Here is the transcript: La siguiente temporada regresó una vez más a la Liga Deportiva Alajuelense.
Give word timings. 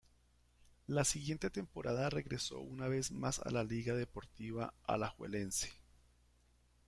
La 0.87 1.05
siguiente 1.05 1.51
temporada 1.51 2.09
regresó 2.09 2.59
una 2.59 2.87
vez 2.87 3.11
más 3.11 3.37
a 3.37 3.51
la 3.51 3.63
Liga 3.63 3.93
Deportiva 3.93 4.73
Alajuelense. 4.87 5.73